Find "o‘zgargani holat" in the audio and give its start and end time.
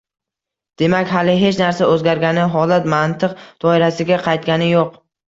1.95-2.87